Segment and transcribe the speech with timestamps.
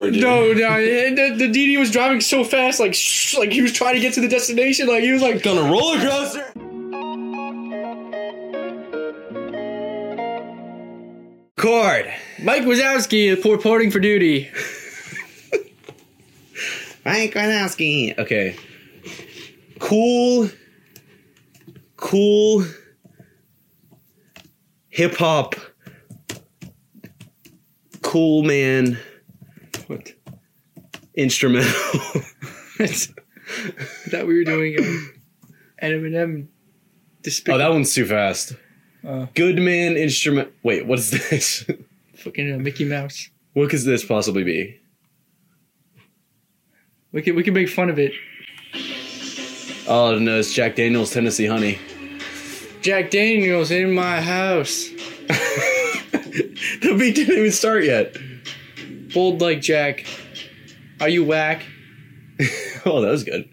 [0.00, 3.72] No, no, and the, the DD was driving so fast, like shh, like he was
[3.72, 6.52] trying to get to the destination, like he was like, On a roller coaster.
[11.56, 12.06] Cord.
[12.40, 14.48] Mike Wazowski is reporting for duty.
[17.04, 18.16] Mike Wazowski.
[18.16, 18.56] Okay.
[19.80, 20.48] Cool.
[21.96, 22.64] Cool.
[24.90, 25.56] Hip hop.
[28.02, 28.98] Cool man.
[29.88, 30.12] What?
[31.14, 31.70] Instrumental.
[32.78, 35.14] that we were doing um,
[35.82, 36.46] Eminem.
[37.22, 37.54] Despicable.
[37.56, 38.54] oh, that one's too fast.
[39.06, 39.26] Uh.
[39.34, 40.52] Good man instrument.
[40.62, 41.64] Wait, what is this?
[42.16, 43.30] fucking uh, Mickey Mouse.
[43.54, 44.78] what could this possibly be?
[47.12, 48.12] We can we can make fun of it.
[49.88, 51.78] Oh no, it's Jack Daniels Tennessee Honey.
[52.82, 54.88] Jack Daniels in my house.
[55.28, 58.14] the beat didn't even start yet.
[59.14, 60.04] Bold like Jack.
[61.00, 61.64] Are you whack?
[62.86, 63.46] Oh, that was good.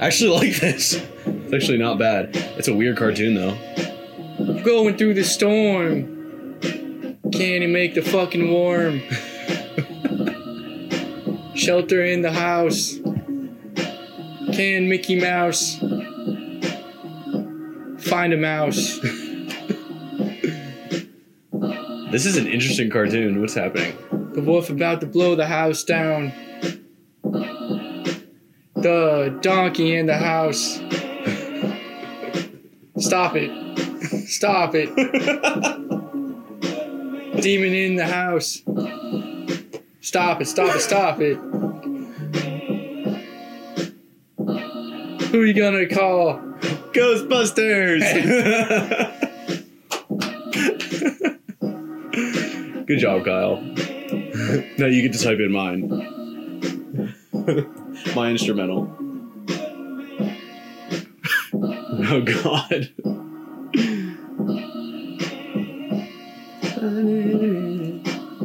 [0.00, 0.94] I actually like this.
[1.26, 2.30] It's actually not bad.
[2.56, 3.54] It's a weird cartoon though.
[4.64, 6.16] Going through the storm.
[7.32, 9.00] Can't he make the fucking warm?
[11.54, 12.94] Shelter in the house.
[14.54, 15.78] Can Mickey Mouse
[17.98, 18.98] find a mouse?
[22.10, 23.40] This is an interesting cartoon.
[23.40, 23.96] What's happening?
[24.32, 26.32] The wolf about to blow the house down.
[28.74, 30.80] The donkey in the house.
[32.98, 33.78] Stop it.
[34.26, 34.92] Stop it.
[37.40, 38.62] Demon in the house.
[40.00, 41.36] Stop it, stop it, stop it.
[45.26, 46.40] Who are you gonna call?
[46.92, 48.02] Ghostbusters!
[52.90, 53.60] Good job, Kyle.
[54.78, 55.86] now you get to type in mine.
[58.16, 58.92] My instrumental.
[62.02, 62.90] Oh god.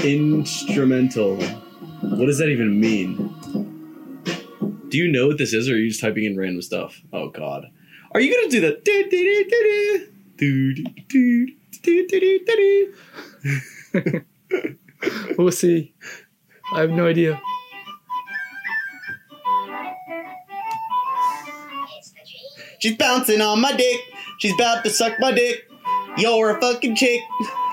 [0.03, 1.35] Instrumental.
[1.37, 3.24] What does that even mean?
[4.95, 7.01] Do you know what this is, or are you just typing in random stuff?
[7.11, 7.69] Oh God,
[8.13, 10.07] are you gonna do the do do do
[10.37, 10.73] do
[11.09, 11.47] do
[11.81, 12.93] do do do
[13.91, 14.25] do?
[15.37, 15.93] We'll see.
[16.71, 17.41] I have no idea.
[22.79, 23.99] She's bouncing on my dick.
[24.39, 25.69] She's about to suck my dick.
[26.17, 27.19] You're a fucking chick.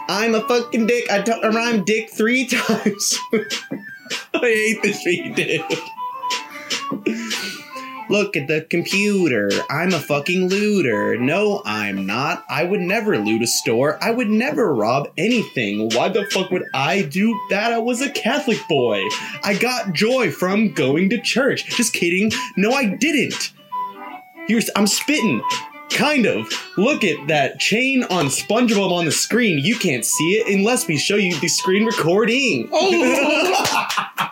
[0.09, 1.09] I'm a fucking dick.
[1.09, 3.16] I t- I rhymed dick three times.
[4.34, 5.62] I hate this beat, dude.
[8.08, 9.50] Look at the computer.
[9.70, 11.16] I'm a fucking looter.
[11.16, 12.44] No, I'm not.
[12.48, 13.98] I would never loot a store.
[14.03, 15.88] I would never rob anything.
[15.94, 17.72] Why the fuck would I do that?
[17.72, 19.03] I was a Catholic boy.
[19.42, 21.64] I got joy from going to church.
[21.76, 22.32] Just kidding.
[22.56, 23.53] No, I didn't.
[24.47, 25.42] Here's I'm spitting.
[25.91, 26.53] Kind of.
[26.76, 29.59] Look at that chain on SpongeBob on the screen.
[29.59, 32.69] You can't see it unless we show you the screen recording.
[32.72, 34.28] Oh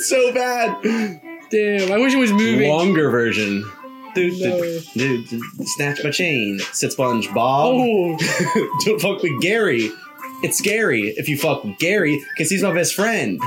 [0.00, 1.20] it's so bad.
[1.50, 1.92] damn!
[1.92, 2.68] I wish it was moving.
[2.70, 3.70] Longer version.
[4.14, 4.60] Dude, No.
[4.94, 6.58] dude, dude, snatch my chain.
[6.72, 7.36] Said SpongeBob.
[7.36, 9.90] Oh, Don't fuck with Gary.
[10.42, 13.38] It's scary if you fuck with Gary because he's my best friend.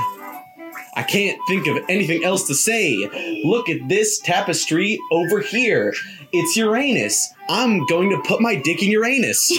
[0.96, 2.96] I can't think of anything else to say.
[3.44, 5.92] Look at this tapestry over here.
[6.32, 7.34] It's Uranus.
[7.48, 9.52] I'm going to put my dick in Uranus.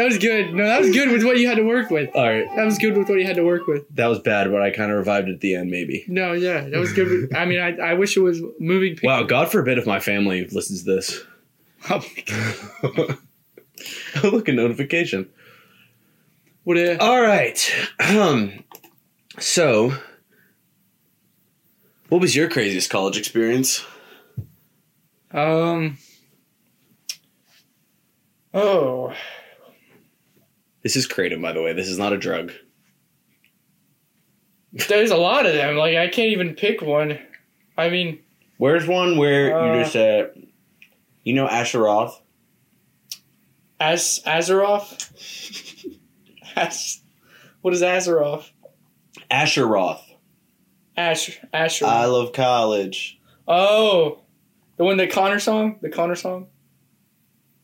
[0.00, 0.54] that was good.
[0.54, 2.08] No, that was good with what you had to work with.
[2.16, 3.84] All right, That was good with what you had to work with.
[3.94, 6.04] that was bad, but I kind of revived it at the end, maybe.
[6.08, 7.08] No, yeah, that was good.
[7.08, 8.98] With, I mean, I, I wish it was moving.
[9.02, 11.20] Wow, God forbid if my family listens to this.
[11.90, 13.18] Oh my God.
[14.32, 15.28] Look, a notification.
[16.64, 17.58] What a, All right.
[17.98, 18.64] Um.
[19.38, 19.92] So,
[22.08, 23.84] what was your craziest college experience?
[25.32, 25.96] um.
[28.52, 29.14] Oh,
[30.82, 31.72] This is kratom, by the way.
[31.72, 32.52] This is not a drug.
[34.88, 35.76] there's a lot of them.
[35.76, 37.18] Like I can't even pick one.
[37.76, 38.20] I mean,
[38.58, 40.32] Where's one where Uh, you just said,
[41.24, 42.20] you know, Asher Roth?
[43.78, 45.06] As Azeroth.
[46.56, 47.00] As,
[47.62, 48.50] what is Azeroth?
[49.30, 50.04] Asher Roth.
[50.96, 51.86] Ash Asher.
[51.86, 53.18] I love college.
[53.48, 54.20] oh,
[54.76, 55.78] the one that Connor song.
[55.80, 56.48] The Connor song.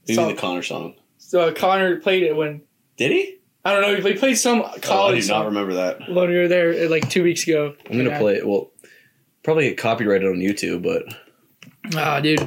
[0.08, 0.28] Maybe Song.
[0.28, 0.94] the Connor song.
[1.19, 2.62] So Connor played it when
[2.96, 3.38] Did he?
[3.64, 3.96] I don't know.
[4.08, 5.98] He played some Oh, I do not remember that.
[6.08, 7.75] when we were there uh, like two weeks ago.
[7.90, 8.19] I'm gonna Yeah.
[8.19, 8.46] play it.
[8.46, 8.70] Well,
[9.43, 11.02] probably get copyrighted on YouTube, but
[11.96, 12.40] Ah, dude.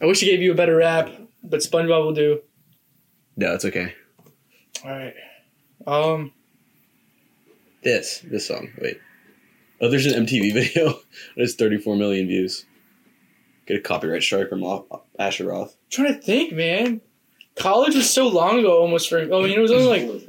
[0.00, 1.10] I wish I gave you a better rap,
[1.42, 2.40] but SpongeBob will do.
[3.36, 3.94] no, it's okay.
[4.84, 5.14] All right.
[5.86, 6.32] Um.
[7.82, 8.70] This this song.
[8.80, 8.98] Wait.
[9.80, 10.98] Oh, there's an MTV video.
[11.36, 12.66] It's 34 million views.
[13.66, 14.64] Get a copyright strike from
[15.18, 15.76] Asher Roth.
[15.90, 17.00] trying to think, man.
[17.58, 19.18] College was so long ago, almost for.
[19.18, 20.24] Oh, I mean, it was only like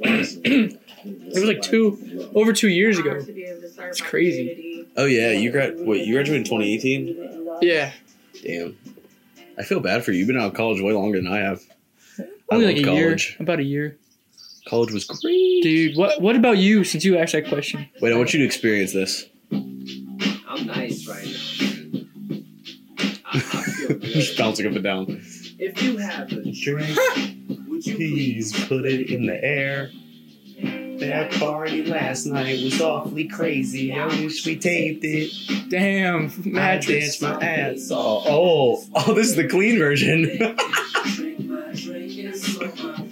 [1.04, 3.18] it was like two over two years ago.
[3.18, 4.86] It's crazy.
[4.96, 5.74] Oh yeah, you grad.
[5.78, 7.58] Wait, you graduated in 2018.
[7.62, 7.92] Yeah,
[8.42, 8.76] Damn.
[9.58, 10.18] I feel bad for you.
[10.20, 11.60] You've been out of college way longer than I have.
[12.18, 12.24] I
[12.54, 13.30] only love like a college.
[13.30, 13.96] year, about a year,
[14.66, 15.62] College was great.
[15.62, 15.96] dude.
[15.96, 16.84] What What about you?
[16.84, 19.26] Since you asked that question, Wait, I want you to experience this.
[19.52, 22.40] I'm nice right now.
[23.32, 25.22] I, I Just bouncing up and down.
[25.62, 26.96] If you have a drink,
[27.68, 29.90] would you please put it in the air.
[31.00, 33.92] That party last night was awfully crazy.
[33.92, 35.70] I wish we taped it.
[35.70, 38.24] damn I danced my ass off.
[38.26, 40.24] Oh, oh, this is the clean version.
[41.14, 43.06] drink my drink and smoke my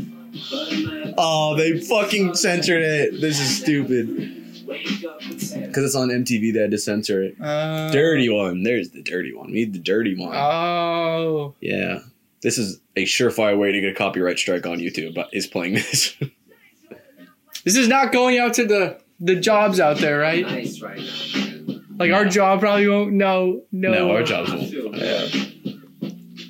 [0.50, 3.20] but oh, they fucking censored it.
[3.20, 4.64] This is stupid.
[4.66, 7.36] wake up and say, Because it's on MTV, they had to censor it.
[7.40, 8.62] Uh, Dirty one.
[8.62, 9.48] There's the dirty one.
[9.48, 10.34] We need the dirty one.
[10.34, 12.00] Oh, Yeah.
[12.42, 15.74] This is a surefire way to get a copyright strike on YouTube, but is playing
[15.74, 16.14] this.
[17.64, 20.44] this is not going out to the the jobs out there, right?
[20.46, 21.80] nice right now.
[21.98, 23.12] Like our job probably won't.
[23.12, 23.90] No, no.
[23.90, 24.70] no, our jobs won't.
[24.70, 25.26] feel Yeah.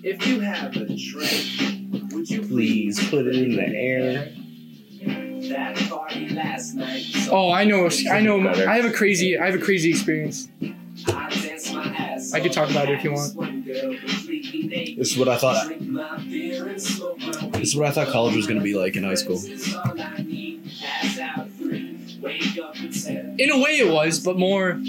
[0.02, 4.32] If you have a drink, would you Please put it in the air.
[5.49, 7.05] That party last night.
[7.31, 7.88] Oh, I know.
[8.11, 8.49] I know.
[8.49, 9.38] I have a crazy.
[9.38, 10.49] I have a crazy experience.
[11.06, 13.34] I danced I could talk about it if you want.
[14.66, 15.69] This is what I thought.
[16.26, 19.40] This is what I thought college was going to be like in high school.
[23.38, 24.81] In a way, it was, but more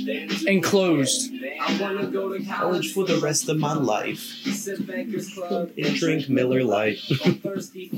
[0.48, 1.32] enclosed.
[1.62, 4.20] I wanna go to college for the rest of my life.
[4.20, 7.00] Sit Bankers Club And drink Miller Lite.
[7.26, 7.90] on Thursday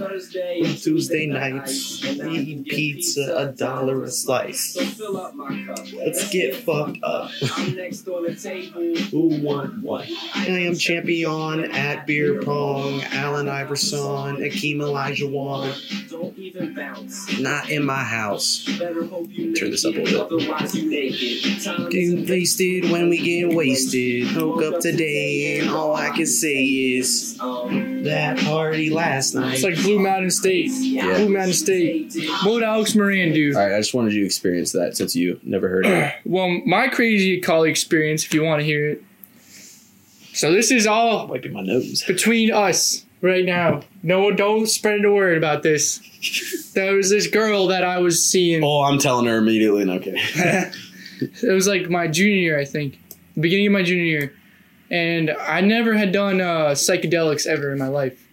[0.76, 4.74] Tuesday nights, eat pizza a dollar a slice.
[4.74, 5.80] So fill up my cup.
[5.94, 7.32] Let's get fucked up.
[7.58, 8.96] I'm next on the table.
[9.12, 10.08] Who want what?
[10.36, 13.02] I am champion at beer pong.
[13.04, 16.10] Allen Iverson, Hakeem Olajuwon.
[16.10, 17.40] Don't even bounce.
[17.40, 18.66] Not in my house.
[18.80, 20.50] Better hope you Turn this up a little bit.
[20.50, 21.92] Otherwise you naked.
[21.92, 24.36] Get wasted when we get wasted.
[24.36, 29.54] Woke up today and all I can say is um, that party last night.
[29.56, 30.72] It's like Blue Mountain State.
[30.72, 31.18] Yeah.
[31.18, 32.14] Blue Mountain State.
[32.44, 33.54] What would Alex Moran do?
[33.56, 36.14] All right, I just wanted you to experience that since you never heard it.
[36.26, 39.04] Well, my crazy college experience, if you want to hear it.
[40.34, 42.04] So this is all Wiping my nose.
[42.08, 43.82] between us right now.
[44.02, 46.00] No, don't spread the word about this.
[46.74, 48.64] There was this girl that I was seeing.
[48.64, 49.82] Oh, I'm telling her immediately.
[49.82, 50.16] and Okay.
[51.20, 54.34] it was like my junior year, I think, the beginning of my junior year,
[54.90, 58.28] and I never had done uh, psychedelics ever in my life.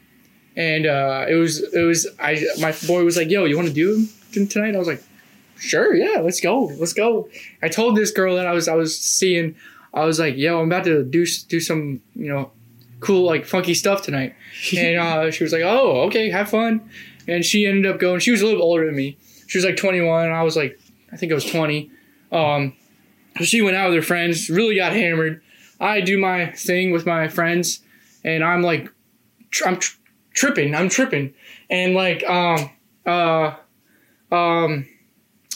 [0.56, 3.74] And uh, it was it was I my boy was like, "Yo, you want to
[3.74, 5.02] do them tonight?" I was like,
[5.58, 7.28] "Sure, yeah, let's go, let's go."
[7.62, 9.54] I told this girl that I was I was seeing,
[9.94, 12.50] I was like, "Yo, I'm about to do do some you know,
[12.98, 14.34] cool like funky stuff tonight,"
[14.76, 16.90] and uh, she was like, "Oh, okay, have fun."
[17.28, 18.18] And she ended up going.
[18.20, 19.16] She was a little older than me.
[19.46, 20.78] She was like 21, and I was like,
[21.12, 21.90] I think I was 20.
[22.32, 22.74] Um,
[23.46, 25.42] she went out with her friends, really got hammered.
[25.80, 27.80] I do my thing with my friends,
[28.24, 28.90] and I'm like,
[29.50, 29.96] tr- I'm tr-
[30.34, 31.34] tripping, I'm tripping,
[31.70, 32.70] and like, um,
[33.06, 33.54] uh,
[34.32, 34.86] um,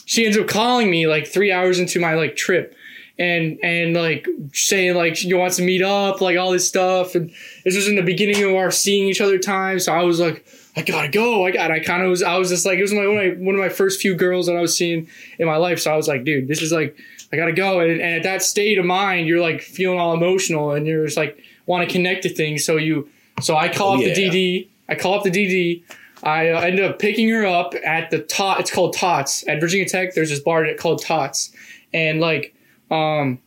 [0.04, 2.76] she ends up calling me like three hours into my like trip,
[3.18, 7.30] and and like saying like she wants to meet up, like all this stuff, and
[7.64, 10.46] this was in the beginning of our seeing each other time, so I was like.
[10.74, 11.44] I gotta go.
[11.44, 11.70] I got.
[11.70, 12.22] I kind of was.
[12.22, 14.14] I was just like it was my one, of my one of my first few
[14.14, 15.06] girls that I was seeing
[15.38, 15.78] in my life.
[15.78, 16.96] So I was like, dude, this is like
[17.32, 17.80] I gotta go.
[17.80, 21.16] And, and at that state of mind, you're like feeling all emotional and you're just
[21.16, 22.64] like want to connect to things.
[22.64, 23.08] So you,
[23.40, 24.14] so I call Oh, up yeah.
[24.14, 24.68] the DD.
[24.88, 25.82] I call up the DD.
[26.22, 28.60] I uh, ended up picking her up at the tot.
[28.60, 30.14] It's called Tots at Virginia Tech.
[30.14, 31.50] There's this bar that called Tots,
[31.92, 32.54] and like,
[32.92, 33.40] um,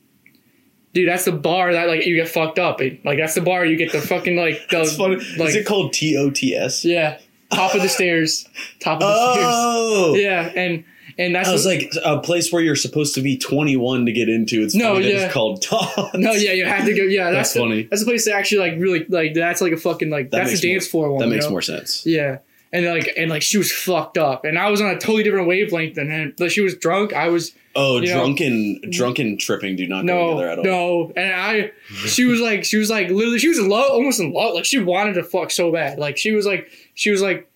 [0.94, 2.82] dude, that's the bar that like you get fucked up.
[2.82, 3.00] in.
[3.06, 5.16] like that's the bar you get the fucking like the That's funny.
[5.38, 6.84] like Is it called T O T S?
[6.84, 7.20] yeah
[7.52, 8.46] top of the stairs,
[8.82, 9.48] top of the stairs.
[9.50, 10.14] Oh.
[10.16, 10.24] stairs.
[10.56, 10.84] Yeah, and
[11.18, 14.12] and that's I was what- like a place where you're supposed to be 21 to
[14.12, 14.62] get into.
[14.64, 15.26] It's No, yeah.
[15.26, 16.14] it's called Tots.
[16.16, 17.04] No, yeah, you have to go.
[17.04, 17.84] Yeah, That's that's, the- funny.
[17.84, 19.34] That's a place to actually like really like.
[19.34, 20.32] That's like a fucking like.
[20.32, 21.22] That that's a dance floor one.
[21.22, 21.52] That makes know?
[21.52, 22.06] more sense.
[22.06, 22.40] Yeah,
[22.74, 25.48] and like and like she was fucked up, and I was on a totally different
[25.48, 26.34] wavelength than.
[26.40, 27.14] Like, she was drunk.
[27.14, 30.64] I was Oh, know- drunken, drunken tripping do not go no, together at all.
[30.64, 31.72] no, and I.
[32.08, 34.54] She was like, she was like literally, she was in love, almost in love.
[34.54, 36.00] Like she wanted to fuck so bad.
[36.00, 37.50] Like she was like, she was like,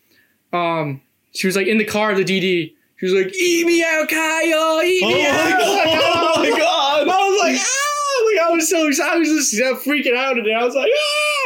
[0.52, 1.02] um,
[1.34, 2.74] she was like in the car of the DD.
[3.00, 4.82] She was like, "Eat me out, Kyle!
[4.84, 5.88] Eat Oh me my out!" god!
[5.88, 7.02] Oh my god!
[7.02, 8.26] I was like, ah!
[8.26, 9.16] Like I was so excited.
[9.16, 10.92] I was just uh, freaking out and I was like,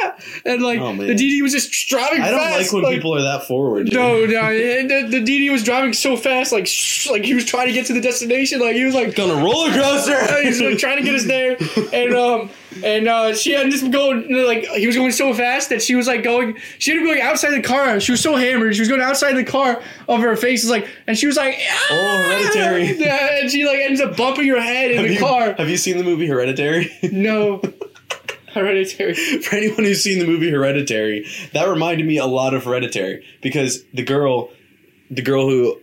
[0.04, 0.16] ah!
[0.46, 2.74] And like Oh, the DD was just driving I don't fast.
[2.74, 3.86] like when people are that forward.
[3.86, 3.94] dude.
[3.94, 7.46] No, no, and the, the DD was driving so fast, like sh- like he was
[7.46, 8.60] trying to get to the destination.
[8.60, 10.42] Like he was like on a roller coaster.
[10.42, 11.56] he was like trying to get us there,
[11.94, 12.50] and um
[12.84, 16.08] and uh she had just going like he was going so fast that she was
[16.08, 18.00] like going she ended up going outside the car.
[18.00, 18.76] She was so hammered.
[18.76, 21.58] She was going outside the car of her face is like and she was like
[21.60, 21.88] ah!
[21.92, 22.98] Oh, Hereditary.
[22.98, 25.54] Yeah, and she like ends up bumping her head in have the you, car.
[25.54, 26.92] Have you seen the movie Hereditary?
[27.12, 27.62] No.
[28.54, 29.14] Hereditary.
[29.14, 33.84] For anyone who's seen the movie Hereditary, that reminded me a lot of Hereditary because
[33.94, 34.50] the girl,
[35.10, 35.80] the girl who.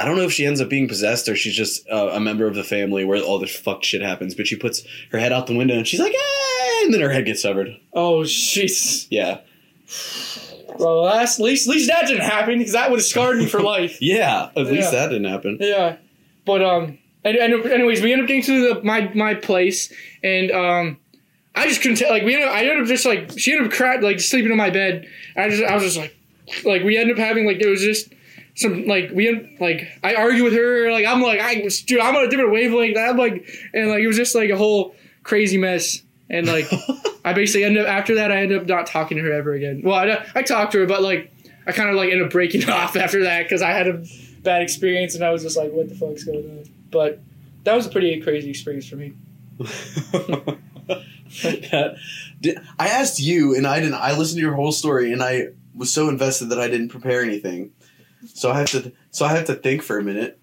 [0.00, 2.46] I don't know if she ends up being possessed or she's just uh, a member
[2.46, 4.34] of the family where all this fucked shit happens.
[4.34, 7.10] But she puts her head out the window and she's like, "Ah!" and then her
[7.10, 7.76] head gets severed.
[7.92, 9.06] Oh jeez.
[9.10, 9.40] Yeah,
[10.78, 13.46] Well, that's, at least at least that didn't happen because that would have scarred me
[13.46, 13.98] for life.
[14.00, 14.50] yeah.
[14.56, 15.00] At least Yeah.
[15.00, 15.58] that didn't happen.
[15.60, 15.96] Yeah,
[16.46, 19.92] but um, and, and anyways, we end up getting to the, my my place,
[20.22, 20.96] and um,
[21.54, 22.10] I just couldn't tell.
[22.10, 24.50] Like we ended up, I ended up just like she ended up cra- like sleeping
[24.50, 25.06] in my bed.
[25.36, 26.16] I just I was just like,
[26.64, 28.12] like we ended up having like it was just
[28.60, 30.90] some like we end, like I argue with her.
[30.90, 32.96] Like I'm like I was dude I'm on a different wavelength.
[32.96, 36.02] I'm like and like it was just like a whole crazy mess.
[36.28, 36.66] And like
[37.24, 39.82] I basically ended up after that I ended up not talking to her ever again.
[39.84, 41.32] Well I I talked to her, but like
[41.66, 44.04] I kind of like ended up breaking off after that because I had a
[44.42, 46.64] bad experience and I was just like, what the fuck's going on?
[46.90, 47.20] But
[47.64, 49.12] that was a pretty crazy experience for me.
[51.42, 51.96] that,
[52.40, 53.94] did, I asked you, and I didn't.
[53.94, 57.22] I listened to your whole story, and I was so invested that I didn't prepare
[57.22, 57.72] anything.
[58.26, 58.92] So I have to.
[59.10, 60.38] So I have to think for a minute.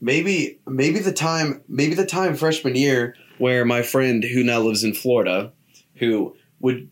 [0.00, 4.84] Maybe, maybe the time, maybe the time freshman year where my friend who now lives
[4.84, 5.52] in Florida,
[5.96, 6.88] who would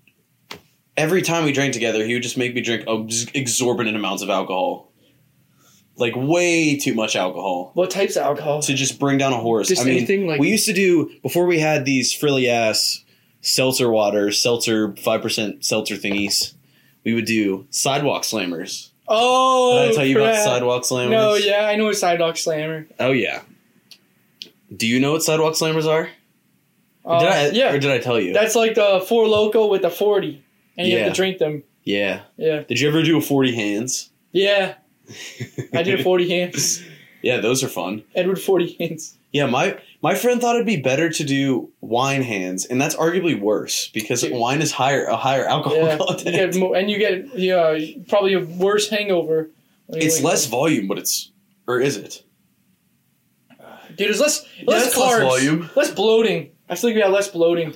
[0.96, 2.84] every time we drank together, he would just make me drink
[3.34, 4.90] exorbitant amounts of alcohol,
[5.96, 8.62] like way too much alcohol What types of alcohol?
[8.62, 9.68] to just bring down a horse.
[9.68, 13.04] Just I mean, anything, like- we used to do before we had these frilly ass
[13.40, 16.54] seltzer water, seltzer five percent seltzer thingies.
[17.04, 18.90] We would do sidewalk slammers.
[19.08, 21.10] Oh, Did I tell you about sidewalk slammers?
[21.10, 22.86] No, yeah, I know a sidewalk slammer.
[22.98, 23.42] Oh yeah.
[24.74, 26.08] Do you know what sidewalk slammers are?
[27.04, 27.48] Uh, did I?
[27.50, 28.32] yeah, Or did I tell you?
[28.32, 30.42] that's like the four loco with the forty,
[30.76, 31.04] and you Yeah.
[31.04, 31.62] have to drink them.
[31.84, 32.22] yeah.
[32.36, 34.10] Yeah, Did you ever do a forty hands?
[34.32, 34.74] yeah.
[35.72, 36.82] I did forty hands.
[37.22, 38.02] yeah, those are fun.
[38.16, 39.16] Edward forty hands.
[39.32, 43.36] Yeah, my my friend thought it'd be better to do wine hands, and that's arguably
[43.50, 44.32] worse because Dude.
[44.44, 46.36] wine is higher a higher alcohol Yeah, you content.
[46.36, 47.76] get more, and you get yeah
[48.08, 49.50] probably a worse hangover.
[49.88, 50.50] It's less up.
[50.52, 51.32] volume, but it's
[51.66, 52.22] or is it?
[53.96, 55.70] Dude, there's less less it's less volume.
[55.74, 56.50] less bloating.
[56.68, 57.74] I feel like we have less bloating.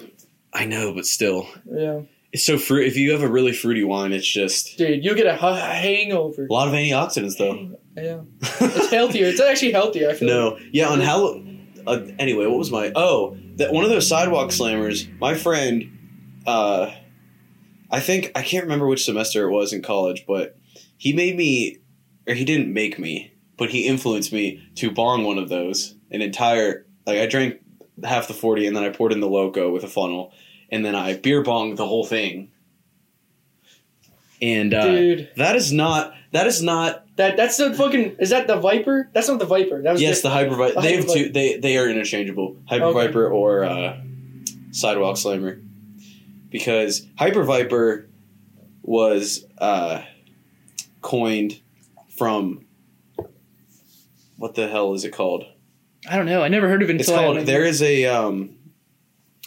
[0.52, 2.87] I know, but still, Yeah, it's so fruit.
[2.87, 6.46] If you have a really fruity wine, it's just dude, you get a ha- hangover.
[6.46, 7.56] a lot of antioxidants, though.
[7.96, 8.20] Yeah,
[8.60, 9.26] it's healthier.
[9.26, 10.10] It's actually healthier.
[10.10, 10.28] I feel.
[10.34, 10.88] no, yeah.
[10.88, 11.42] On Hall.
[11.90, 12.92] Uh, anyway, what was my?
[12.94, 15.09] Oh, that one of those sidewalk slammers.
[15.18, 15.99] My friend,
[16.47, 16.92] uh,
[17.90, 20.56] I think I can't remember which semester it was in college, but
[20.97, 21.78] he made me,
[22.28, 25.97] or he didn't make me, but he influenced me to bong one of those.
[26.12, 27.61] An entire like I drank
[28.04, 30.32] half the forty, and then I poured in the loco with a funnel,
[30.70, 32.52] and then I beer bonged the whole thing.
[34.40, 38.17] And uh, Dude, that is not that is not that that's the fucking.
[38.19, 39.09] Is that the Viper?
[39.12, 39.81] That's not the Viper.
[39.83, 42.57] That was yes the hyper viper The they have Hyper two they they are interchangeable
[42.67, 43.07] hyper Okay.
[43.07, 44.00] viper or uh,
[44.73, 45.61] sidewalk slammer
[46.50, 48.09] because hyper viper
[48.83, 50.03] was uh,
[51.03, 51.61] coined
[52.17, 52.65] from
[54.37, 55.45] what the hell is it called
[56.09, 56.43] I don't know.
[56.43, 58.57] I never heard of it it's until I called went- there is a um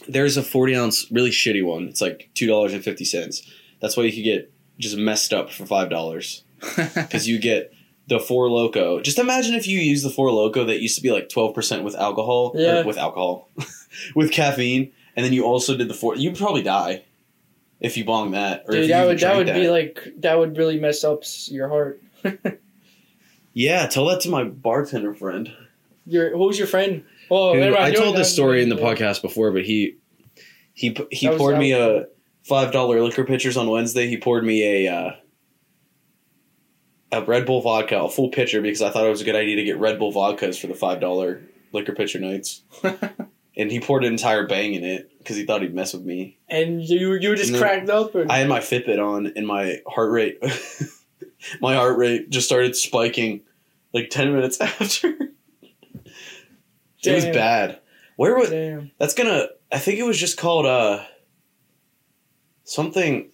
[0.08, 3.42] there's a 40 ounce really shitty one it's like two dollars and fifty cents
[3.80, 6.44] that's why you could get just messed up for five dollars
[6.96, 7.74] because you get
[8.08, 9.02] the four loco.
[9.02, 11.84] Just imagine if you use the four loco that used to be like twelve percent
[11.84, 12.84] with alcohol, Yeah.
[12.84, 13.50] with alcohol,
[14.16, 16.16] with caffeine, and then you also did the four.
[16.16, 17.04] You'd probably die
[17.80, 21.04] if you bong that, Dude, that would that would be like that would really mess
[21.04, 22.02] up your heart.
[23.54, 23.88] yeah.
[23.88, 25.52] Tell that to my bartender friend.
[26.06, 27.04] Your who was your friend?
[27.32, 28.84] Oh, Who- I told this story in the yeah.
[28.84, 29.98] podcast before, but he
[30.74, 32.08] he he That poured that me was- a
[32.44, 34.08] five dollar liquor pitchers on Wednesday.
[34.08, 34.94] He poured me a.
[34.94, 35.12] Uh,
[37.14, 39.56] a Red Bull vodka, a full pitcher, because I thought it was a good idea
[39.58, 41.42] to get Red Bull vodkas for the five dollar
[41.72, 42.64] liquor pitcher nights.
[43.56, 46.38] and he poured an entire bang in it because he thought he'd mess with me.
[46.50, 48.14] and you you were just cracked up.
[48.16, 50.40] Or, I had my Fitbit on, and my heart rate,
[51.62, 53.42] my heart rate just started spiking,
[53.94, 55.16] like ten minutes after.
[57.06, 57.80] It was bad.
[58.16, 58.92] Where was Damn.
[58.98, 59.48] that's gonna?
[59.72, 61.04] I think it was just called uh
[62.64, 63.30] something.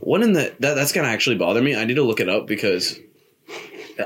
[0.00, 1.76] What in the that that's gonna actually bother me.
[1.76, 2.98] I need to look it up because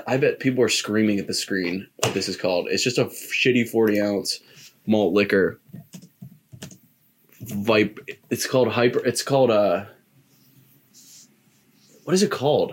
[0.07, 2.69] I bet people are screaming at the screen what this is called.
[2.69, 4.41] It's just a shitty 40 ounce
[4.87, 5.61] malt liquor.
[7.41, 7.99] Vipe.
[8.31, 9.05] It's called hyper.
[9.05, 9.87] It's called uh.
[12.05, 12.73] What is it called?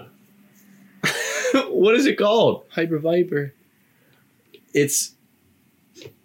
[1.69, 2.65] what is it called?
[2.69, 3.53] Hyper Viper.
[4.74, 5.13] It's.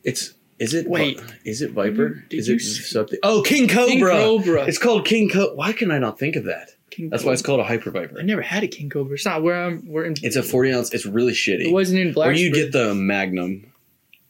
[0.02, 0.35] It's.
[0.59, 0.88] Is it?
[0.88, 1.20] Wait.
[1.44, 2.25] Is it Viper?
[2.28, 3.18] Did is you it something?
[3.23, 3.88] Oh, King Cobra.
[3.88, 4.64] King Cobra.
[4.64, 5.54] It's called King Cobra.
[5.54, 6.70] Why can I not think of that?
[6.90, 8.18] King That's why it's called a Hyper Viper.
[8.18, 9.14] I never had a King Cobra.
[9.14, 9.85] It's not where I'm.
[9.87, 10.14] We're in.
[10.23, 10.92] It's a 40 ounce.
[10.92, 11.66] It's really shitty.
[11.66, 12.28] It wasn't in black.
[12.30, 13.73] or you get the Magnum.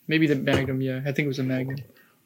[0.08, 0.80] maybe the Magnum.
[0.80, 1.78] Yeah, I think it was a Magnum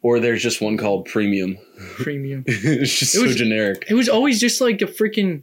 [0.02, 1.56] Or there's just one called Premium.
[1.96, 2.44] Premium.
[2.46, 3.84] it's just It so was- generic.
[3.88, 5.42] It was always just like a freaking.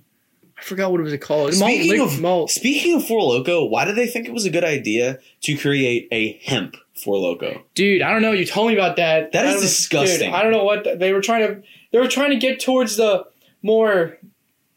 [0.57, 1.57] I forgot what it was called.
[1.57, 2.51] Malt, Speaking of malt.
[2.51, 6.07] speaking of Four Loco, why did they think it was a good idea to create
[6.11, 7.63] a hemp Four Loco?
[7.73, 8.31] Dude, I don't know.
[8.31, 9.31] You told me about that.
[9.31, 10.27] That is I don't know- disgusting.
[10.29, 11.63] Dude, I don't know what the- they were trying to.
[11.91, 13.25] They were trying to get towards the
[13.63, 14.19] more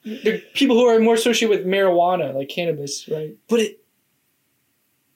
[0.04, 3.34] the people who are more associated with marijuana, like cannabis, right?
[3.48, 3.80] But it,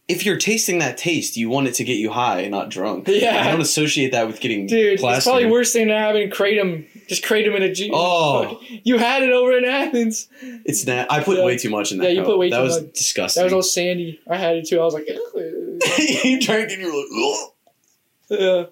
[0.09, 3.07] if you're tasting that taste, you want it to get you high, not drunk.
[3.09, 3.43] Yeah.
[3.47, 5.31] I don't associate that with getting Dude, it's plastered.
[5.31, 6.87] probably worse than having kratom.
[7.09, 7.91] Just kratom in a juice.
[7.93, 8.59] Oh.
[8.85, 10.29] you had it over in Athens.
[10.41, 11.13] It's not.
[11.13, 11.45] I put Yeah.
[11.45, 12.05] way too much in that.
[12.05, 12.27] Yeah, you cup.
[12.29, 12.73] put way that too much.
[12.73, 13.41] That was disgusting.
[13.43, 14.19] That was all sandy.
[14.27, 14.81] I had it too.
[14.81, 15.07] I was like,
[16.25, 17.07] you drank and you're like,
[18.31, 18.41] Ugh.
[18.41, 18.65] yeah,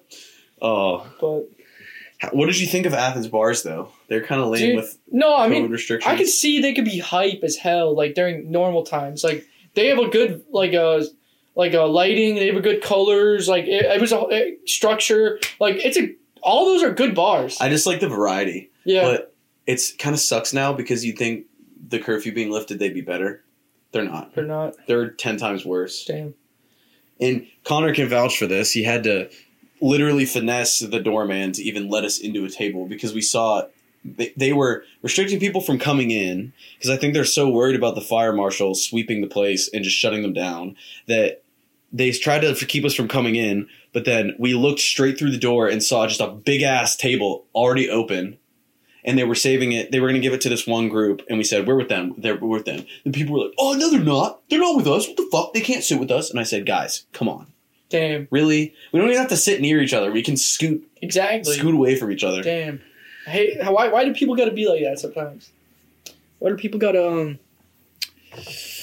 [0.61, 1.07] oh.
[1.21, 3.91] but What did you think of Athens bars though?
[4.07, 6.11] They're kind of lame Dude, with no, I mean, restrictions.
[6.11, 9.23] I could see they could be hype as hell, like during normal times.
[9.23, 11.05] Like they have a good like a
[11.55, 12.35] like a lighting.
[12.35, 13.47] They have a good colors.
[13.49, 15.39] Like it, it was a, a structure.
[15.59, 17.57] Like it's a all those are good bars.
[17.59, 18.71] I just like the variety.
[18.85, 19.35] yeah, But
[19.65, 21.45] it's kind of sucks now because you think
[21.89, 23.43] the curfew being lifted, they'd be better.
[23.91, 24.33] They're not.
[24.33, 24.75] they're not.
[24.87, 26.05] They're 10 times worse.
[26.05, 26.35] Damn.
[27.19, 28.71] And Connor can vouch for this.
[28.71, 29.29] He had to
[29.81, 33.63] literally finesse the doorman to even let us into a table because we saw
[34.17, 37.95] they, they were restricting people from coming in because I think they're so worried about
[37.95, 40.75] the fire marshal sweeping the place and just shutting them down
[41.07, 41.43] that
[41.91, 43.67] they tried to keep us from coming in.
[43.93, 47.45] But then we looked straight through the door and saw just a big ass table
[47.55, 48.37] already open.
[49.05, 49.91] And they were saving it.
[49.91, 51.87] They were going to give it to this one group, and we said, "We're with
[51.87, 52.13] them.
[52.17, 54.41] They're we're with them." And people were like, "Oh no, they're not.
[54.49, 55.07] They're not with us.
[55.07, 55.53] What the fuck?
[55.53, 57.47] They can't sit with us." And I said, "Guys, come on.
[57.87, 58.27] Damn.
[58.31, 58.73] Really?
[58.91, 60.11] We don't even have to sit near each other.
[60.11, 61.53] We can scoot Exactly.
[61.53, 62.81] scoot away from each other." Damn.
[63.27, 65.51] I hate why why do people gotta be like that sometimes?
[66.39, 67.39] Why do people gotta um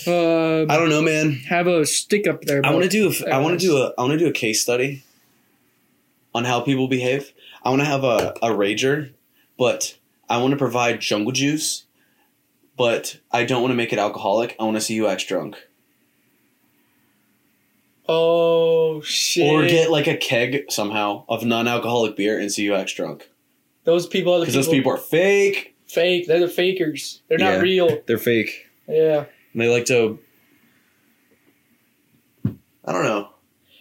[0.06, 1.32] uh I don't know, man.
[1.48, 2.60] have a stick up there?
[2.62, 4.32] I want to do a, I want to do a I want to do a
[4.32, 5.02] case study
[6.34, 7.32] on how people behave.
[7.62, 9.12] I want to have a a rager,
[9.58, 9.96] but
[10.28, 11.84] I want to provide jungle juice,
[12.76, 14.56] but I don't want to make it alcoholic.
[14.60, 15.56] I want to see you act drunk.
[18.06, 19.50] Oh shit!
[19.50, 23.30] Or get like a keg somehow of non-alcoholic beer and see you act drunk.
[23.84, 24.34] Those people.
[24.34, 25.76] Other Because people, those people are fake.
[25.86, 26.26] fake.
[26.26, 27.22] They're the fakers.
[27.28, 27.60] They're not Yeah.
[27.60, 28.02] real.
[28.06, 28.66] They're fake.
[28.88, 29.24] Yeah.
[29.52, 30.18] And they like to.
[32.84, 33.28] I don't know.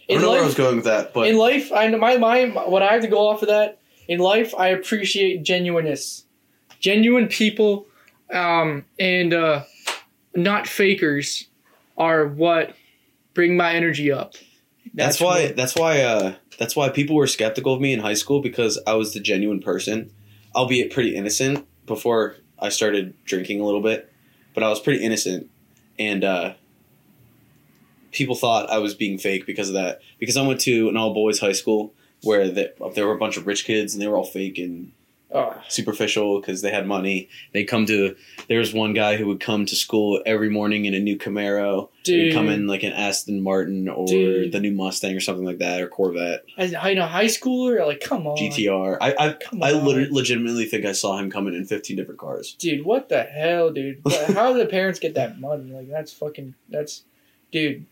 [0.09, 2.17] I don't know where I was going with that, but in life, I know my
[2.17, 3.79] my what I have to go off of that.
[4.07, 6.25] In life, I appreciate genuineness,
[6.79, 7.87] genuine people,
[8.33, 9.63] um, and uh,
[10.35, 11.47] not fakers
[11.97, 12.75] are what
[13.33, 14.35] bring my energy up.
[14.93, 15.51] That's, why.
[15.51, 16.01] That's why.
[16.01, 19.19] Uh, that's why people were skeptical of me in high school because I was the
[19.19, 20.11] genuine person,
[20.55, 24.11] albeit pretty innocent before I started drinking a little bit,
[24.53, 25.49] but I was pretty innocent,
[25.99, 26.53] and uh,
[28.11, 30.01] people thought I was being fake because of that.
[30.19, 33.35] Because I went to an all boys high school where the, there were a bunch
[33.35, 34.93] of rich kids and they were all fake and
[35.33, 37.27] Oh, superficial because they had money.
[37.53, 38.15] They come to.
[38.47, 41.89] There was one guy who would come to school every morning in a new Camaro.
[42.03, 42.33] He'd dude.
[42.33, 44.51] come in like an Aston Martin or Dude.
[44.51, 48.01] the new Mustang or something like that or Corvette As I know, high schooler, like,
[48.01, 48.97] come on, GTR.
[49.01, 52.53] I I, Come I legitimately think I saw him coming in fifteen different cars.
[52.59, 52.85] dude.
[52.85, 54.01] What the hell, dude?
[54.27, 55.71] How do the parents get that money?
[55.71, 56.53] Like, that's fucking.
[56.69, 57.03] That's,
[57.51, 57.85] dude.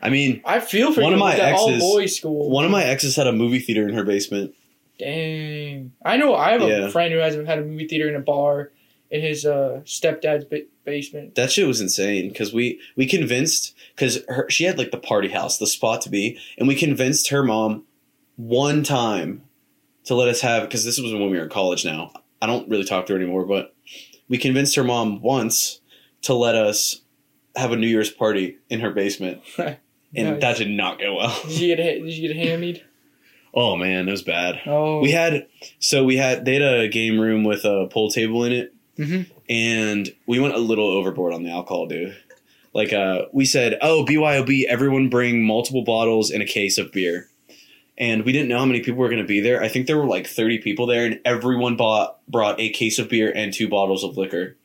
[0.00, 2.50] I mean, I feel for One you of my that all exes- boys school.
[2.50, 4.54] one of my exes had a movie theater in her basement.
[5.02, 5.92] Dang.
[6.04, 6.34] I know.
[6.34, 6.88] I have a Yeah.
[6.90, 8.72] friend who has had a movie theater in a bar
[9.10, 11.34] in his uh, stepdad's ba- basement.
[11.34, 15.58] That shit was insane because we we convinced because she had like the party house,
[15.58, 17.84] the spot to be, and we convinced her mom
[18.36, 19.42] one time
[20.04, 21.84] to let us have because this was when we were in college.
[21.84, 23.74] Now I don't really talk to her anymore, but
[24.28, 25.80] we convinced her mom once
[26.22, 27.02] to let us
[27.56, 29.76] have a New Year's party in her basement, and
[30.14, 30.40] Nice.
[30.40, 31.38] that did not go well.
[31.42, 32.82] Did you get did you get hammied?
[33.54, 34.60] Oh man, it was bad.
[34.66, 35.46] Oh, We had
[35.78, 39.26] so we had they had a game room with a pool table in it, Mhm.
[39.48, 42.16] and we went a little overboard on the alcohol, dude.
[42.74, 47.28] Like uh, we said, oh BYOB, everyone bring multiple bottles and a case of beer,
[47.98, 49.62] and we didn't know how many people were going to be there.
[49.62, 53.10] I think there were like thirty people there, and everyone bought brought a case of
[53.10, 54.56] beer and two bottles of liquor.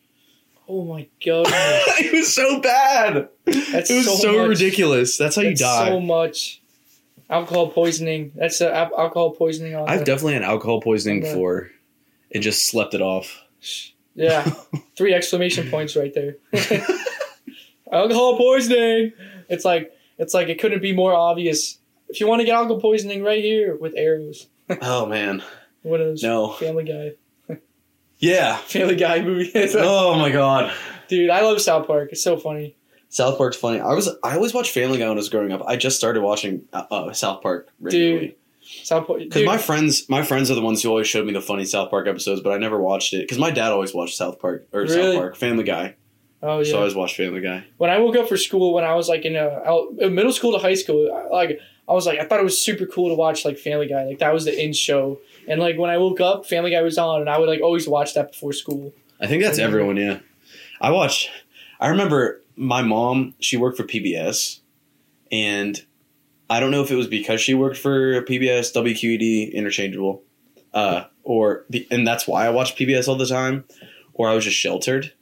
[0.69, 1.47] Oh my god.
[1.49, 3.27] it was so bad.
[3.45, 5.17] That's it was so so, ridiculous.
[5.17, 5.89] That's how you die.
[5.89, 6.61] so much.
[7.29, 8.31] Alcohol poisoning.
[8.35, 11.69] That's al- alcohol poisoning on I've the- definitely had alcohol poisoning before
[12.33, 13.41] and just slept it off.
[14.15, 14.43] Yeah.
[14.97, 16.37] Three exclamation points right there.
[17.91, 19.13] alcohol poisoning.
[19.49, 21.79] It's like it's like it couldn't be more obvious.
[22.09, 24.47] If you want to get alcohol poisoning right here with arrows.
[24.81, 25.43] oh man.
[25.81, 26.53] What is No.
[26.53, 27.57] Family Guy.
[28.19, 28.55] Yeah.
[28.67, 29.51] Family Guy movie.
[29.53, 30.73] Like- Oh my god.
[31.09, 32.09] Dude, I love South Park.
[32.13, 32.76] It's so funny.
[33.09, 33.79] South Park's funny.
[33.79, 35.63] I was I always watched Family Guy when I was growing up.
[35.65, 38.35] I just started watching uh, uh, South Park regularly.
[38.61, 39.19] South Park.
[39.19, 41.89] Because my friends, my friends are the ones who always showed me the funny South
[41.89, 43.21] Park episodes, but I never watched it.
[43.21, 44.93] Because my dad always watched South Park or Really?
[45.13, 45.95] South Park, Family Guy.
[46.43, 46.65] oh yeah.
[46.71, 47.63] So I always watched Family Guy.
[47.77, 50.51] when I woke up for school when I was like in a uh, middle school
[50.51, 53.15] to high school, I- like I was like I thought it was super cool to
[53.15, 55.19] watch like Family Guy, like that was the in show.
[55.47, 57.87] And like when I woke up, Family Guy was on, and I would like always
[57.87, 58.93] watch that before school.
[59.21, 59.95] I think that's everyone.
[59.95, 60.19] Yeah,
[60.81, 61.29] I watched.
[61.79, 63.35] I remember my mom.
[63.39, 64.59] She worked for PBS,
[65.31, 65.81] and
[66.49, 70.23] I don't know if it was because she worked for PBS, WQED, interchangeable,
[70.73, 73.63] uh, or and that's why I watched PBS all the time,
[74.13, 75.13] or I was just sheltered.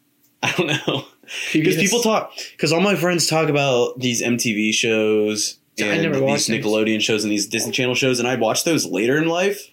[0.42, 1.04] I don't know
[1.52, 6.48] because people talk because all my friends talk about these MTV shows I and these.
[6.48, 9.70] Nickelodeon shows and these Disney Channel shows, and I'd watch those later in life.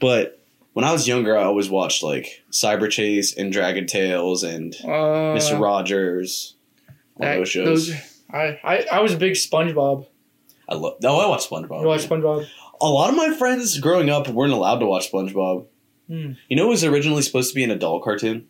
[0.00, 0.43] But
[0.74, 5.56] when I was younger, I always watched like Cyberchase and Dragon Tales and uh, Mister
[5.56, 6.56] Rogers.
[7.16, 7.92] All that- those shows.
[8.30, 10.06] I, I I was a big SpongeBob.
[10.68, 10.94] I love.
[11.04, 11.80] Oh, I watched SpongeBob.
[11.82, 12.46] You watch SpongeBob?
[12.80, 15.66] A lot of my friends growing up weren't allowed to watch SpongeBob.
[16.08, 16.32] Hmm.
[16.48, 18.46] You know, it was originally supposed to be an adult cartoon.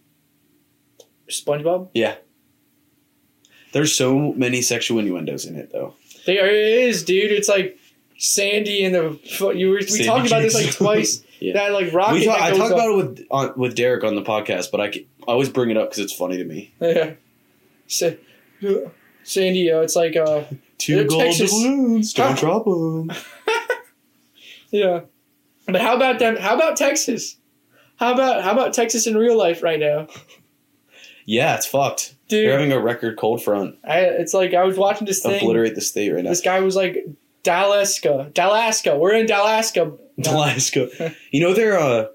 [1.29, 1.91] SpongeBob?
[1.95, 2.17] Yeah.
[3.73, 5.95] There's so many sexual innuendos in it, though.
[6.27, 7.33] There is, dude.
[7.33, 7.77] It's like
[8.17, 9.19] Sandy and the
[9.57, 11.24] you were we Sandy talked about this like twice.
[11.41, 11.53] Yeah.
[11.55, 12.15] That like rocket.
[12.15, 12.73] We talk, that I talk up.
[12.79, 15.71] about it with on, with Derek on the podcast, but I, ca- I always bring
[15.71, 16.73] it up because it's funny to me.
[16.81, 17.15] Yeah.
[17.87, 18.11] Sa-
[19.25, 20.45] Sandy, uh, it's like uh
[20.79, 23.13] Two gold Texas- doubloons, don't drop them.
[24.71, 25.01] yeah.
[25.67, 26.37] But how about them?
[26.37, 27.37] How about Texas?
[27.97, 30.09] How about how about Texas in real life right now,
[31.25, 32.15] Yeah, it's fucked.
[32.29, 32.47] dude?
[32.47, 33.77] They're having a record cold front.
[33.85, 35.37] I, it's like I was watching this thing.
[35.41, 36.31] Obliterate the state right now.
[36.31, 37.05] This guy was like,
[37.45, 38.99] Dalaska, Dalaska.
[38.99, 39.97] We're in Dalaska.
[40.27, 41.15] Alaska.
[41.31, 42.07] you know, they're uh,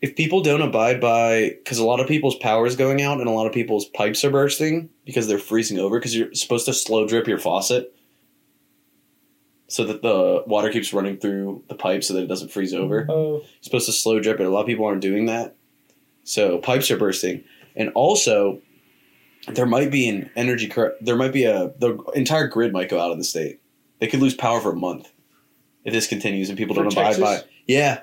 [0.00, 3.28] if people don't abide by, because a lot of people's power is going out and
[3.28, 5.98] a lot of people's pipes are bursting because they're freezing over.
[5.98, 7.94] Because you're supposed to slow drip your faucet
[9.66, 13.06] so that the water keeps running through the pipe so that it doesn't freeze over.
[13.08, 14.46] Oh, You're supposed to slow drip it.
[14.46, 15.56] A lot of people aren't doing that,
[16.22, 17.42] so pipes are bursting,
[17.74, 18.60] and also
[19.48, 20.68] there might be an energy.
[20.68, 23.60] Cor- there might be a the entire grid might go out of the state.
[24.04, 25.10] They could lose power for a month
[25.82, 27.36] if this continues and people For don't abide by.
[27.36, 27.48] It.
[27.66, 28.02] Yeah,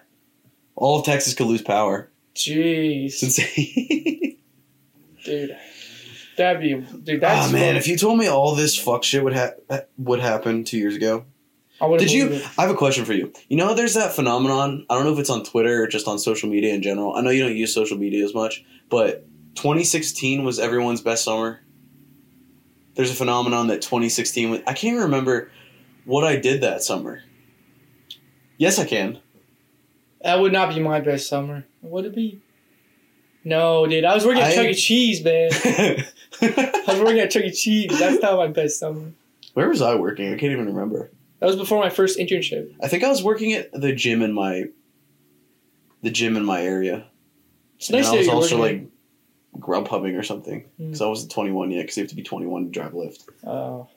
[0.75, 2.09] all of Texas could lose power.
[2.33, 4.39] jeez, insane.
[5.23, 5.55] dude.
[6.37, 7.21] That'd be, dude.
[7.21, 9.51] That's oh man, if you told me all this fuck shit would ha-
[9.99, 11.25] would happen two years ago.
[11.99, 12.29] Did you?
[12.29, 12.49] it.
[12.57, 13.31] I have a question for you.
[13.47, 14.87] You know, there's that phenomenon.
[14.89, 17.15] I don't know if it's on Twitter or just on social media in general.
[17.15, 21.61] I know you don't use social media as much, but 2016 was everyone's best summer.
[22.95, 24.59] There's a phenomenon that 2016 was.
[24.61, 25.51] I can't even remember
[26.05, 27.21] what I did that summer.
[28.57, 29.19] Yes, I can.
[30.21, 31.65] That would not be my best summer.
[31.81, 32.41] Would it be?
[33.43, 34.03] No, dude.
[34.03, 34.73] I was working at I- Chuck E.
[34.75, 35.49] Cheese, man.
[36.41, 37.51] I was working at Chuck E.
[37.51, 37.97] Cheese.
[37.97, 39.13] That's not my best summer.
[39.53, 40.27] Where was I working?
[40.27, 41.11] I can't even remember.
[41.39, 42.73] That was before my first internship.
[42.83, 44.65] I think I was working at the gym in my
[46.03, 47.07] the gym in my area.
[47.77, 48.85] It's And nice I was also like
[49.59, 50.87] grub hubbing or something mm.
[50.87, 53.25] because I wasn't 21 yet because you have to be 21 to drive Lyft.
[53.43, 53.87] Oh,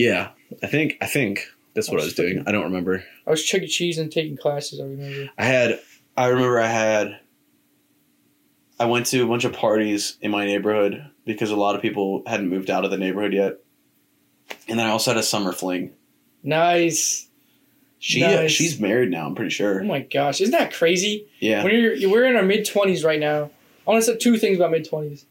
[0.00, 0.30] Yeah,
[0.62, 2.42] I think I think that's what I was doing.
[2.46, 3.04] I don't remember.
[3.26, 3.66] I was Chuck E.
[3.68, 4.80] Cheese and taking classes.
[4.80, 5.30] I remember.
[5.36, 5.80] I had
[6.16, 7.20] I remember I had
[8.78, 12.22] I went to a bunch of parties in my neighborhood because a lot of people
[12.26, 13.58] hadn't moved out of the neighborhood yet.
[14.68, 15.92] And then I also had a summer fling.
[16.42, 17.28] Nice.
[17.98, 18.50] She Nice.
[18.50, 19.82] she's married now, I'm pretty sure.
[19.82, 21.26] Oh my gosh, isn't that crazy?
[21.40, 21.62] Yeah.
[21.62, 23.50] When you're we're in our mid twenties right now.
[23.86, 25.26] I want to say two things about mid twenties.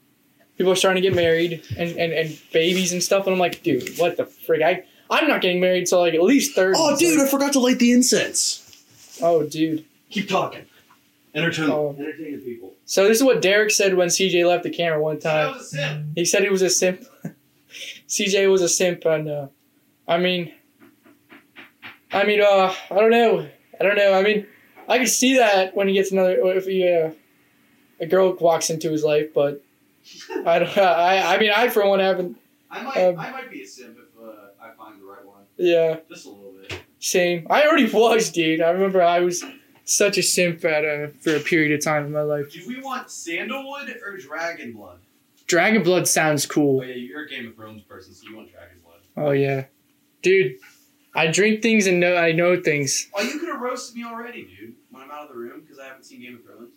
[0.59, 3.63] People are starting to get married and, and, and babies and stuff, and I'm like,
[3.63, 4.61] dude, what the frick?
[4.61, 6.77] I I'm not getting married till like at least thirty.
[6.79, 9.17] Oh dude, like- I forgot to light the incense.
[9.21, 9.85] oh dude.
[10.11, 10.65] Keep talking.
[11.33, 11.95] Entertain Oh.
[11.97, 12.73] entertain the people.
[12.85, 15.53] So this is what Derek said when CJ left the camera one time.
[15.53, 16.05] was a simp.
[16.15, 17.05] He said he was a simp.
[18.09, 19.47] CJ was a simp, and uh,
[20.07, 20.51] I mean,
[22.11, 23.47] I mean, uh, I don't know,
[23.79, 24.13] I don't know.
[24.13, 24.45] I mean,
[24.89, 27.11] I could see that when he gets another, if he, uh,
[28.01, 29.63] a girl walks into his life, but
[30.45, 30.77] I don't.
[30.77, 32.37] I, I mean, I for one haven't.
[32.71, 35.43] I might Um, I might be a simp if uh, I find the right one.
[35.57, 36.79] Yeah, Just a little bit.
[36.99, 37.47] same.
[37.49, 38.61] I already was, dude.
[38.61, 39.43] I remember I was
[39.85, 42.51] such a simp at a, for a period of time in my life.
[42.51, 44.99] Do we want sandalwood or dragon blood?
[45.47, 46.81] Dragon blood sounds cool.
[46.81, 48.99] Oh yeah, you're a Game of Thrones person, so you want dragon blood.
[49.17, 49.65] Oh yeah,
[50.21, 50.57] dude.
[51.15, 53.09] I drink things and know I know things.
[53.15, 54.75] Oh, you could have roasted me already, dude.
[54.91, 56.69] When I'm out of the room because I haven't seen Game of Thrones.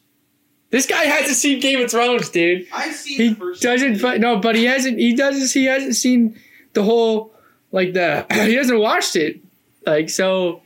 [0.73, 2.67] This guy hasn't seen Game of Thrones, dude.
[2.73, 4.01] I've seen He doesn't.
[4.01, 4.99] But no, but he hasn't.
[4.99, 5.51] He doesn't.
[5.53, 6.41] He hasn't seen
[6.73, 7.35] the whole
[7.71, 8.27] like the.
[8.33, 9.39] He hasn't watched it.
[9.87, 10.63] Like so,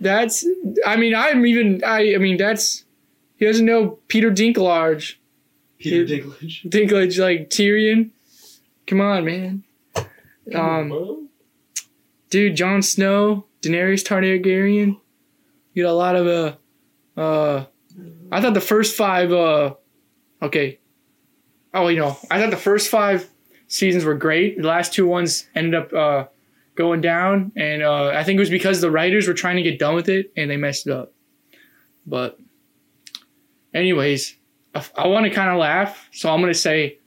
[0.00, 0.44] that's.
[0.84, 1.80] I mean, I'm even.
[1.84, 2.16] I.
[2.16, 2.84] I mean, that's.
[3.36, 5.14] He doesn't know Peter Dinklage.
[5.78, 6.64] Peter Dinklage.
[6.68, 8.10] Dinklage like Tyrion.
[8.88, 9.62] Come on, man.
[10.52, 11.28] Um,
[12.30, 14.98] dude, Jon Snow, Daenerys Targaryen.
[15.72, 17.66] You got a lot of uh, uh.
[18.30, 19.74] I thought the first five uh,
[20.42, 20.78] okay.
[21.72, 23.28] Oh, you know, I thought the first five
[23.68, 24.60] seasons were great.
[24.60, 26.24] The last two ones ended up uh
[26.76, 29.78] going down, and uh, I think it was because the writers were trying to get
[29.78, 31.12] done with it and they messed it up.
[32.06, 32.38] But,
[33.74, 34.34] anyways,
[34.74, 36.98] I, I want to kind of laugh, so I'm gonna say,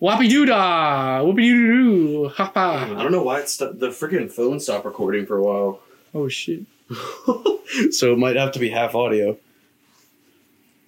[0.00, 4.30] "Whoopie doo dah, whoopie doo doo, ha I don't know why it's st- the freaking
[4.30, 5.80] phone stopped recording for a while,
[6.14, 6.62] Oh shit!
[7.90, 9.36] so it might have to be half audio.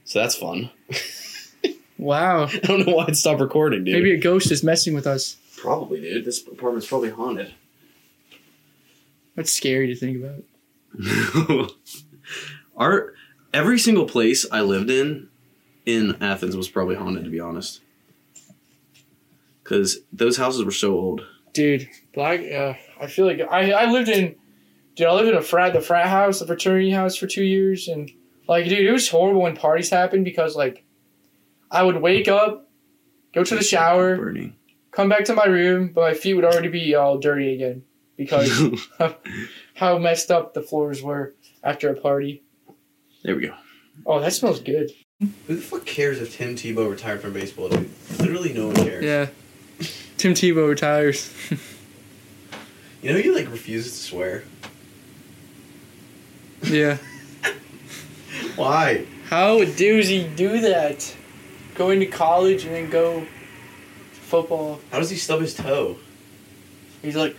[0.05, 0.71] So that's fun.
[1.99, 3.93] Wow, I don't know why it stopped recording, dude.
[3.93, 5.37] maybe a ghost is messing with us.
[5.59, 6.25] Probably, dude.
[6.25, 7.53] This apartment's probably haunted.
[9.37, 11.71] That's scary to think about.
[12.77, 13.13] Our
[13.53, 15.29] every single place I lived in
[15.85, 17.83] in Athens was probably haunted, to be honest.
[19.63, 21.27] Because those houses were so old.
[21.53, 24.35] dude black uh, i feel like i i lived in
[24.97, 27.89] dude i lived in a frat the frat house the fraternity house for two years
[27.89, 28.11] and
[28.51, 30.85] like dude it was horrible when parties happened because like
[31.71, 32.69] i would wake up
[33.33, 34.55] go to the shower Burning.
[34.91, 37.83] come back to my room but my feet would already be all dirty again
[38.17, 38.61] because
[38.99, 39.17] of
[39.75, 41.35] how messed up the floors were
[41.65, 42.43] after a party
[43.23, 43.55] there we go.
[44.05, 47.91] oh that smells good Who the fuck cares if Tim Tebow retired from baseball, dude?
[48.19, 49.05] Literally no one cares.
[49.05, 49.29] yeah
[50.19, 51.33] tim tebow retires
[53.03, 54.45] You know he like refuses to swear.
[56.65, 56.99] yeah
[58.61, 59.07] Why?
[59.29, 61.17] how does he do that
[61.77, 63.25] go into college and then go
[64.13, 65.97] football How does he stub his toe?
[67.01, 67.37] He's like,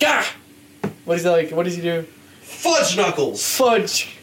[0.00, 0.24] Gah!
[1.04, 1.50] What is that like?
[1.50, 2.02] What does he do?
[2.42, 3.42] Fudge knuckles.
[3.56, 4.18] Fudge.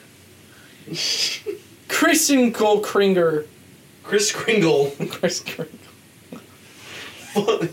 [1.88, 2.52] Krinkle
[2.84, 3.47] Kringer.
[4.04, 4.91] Kris Kringle.
[5.10, 5.80] Kris Kringle.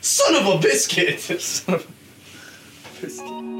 [0.00, 1.20] Son of a biscuit.
[1.40, 1.86] Son of
[3.02, 3.55] a-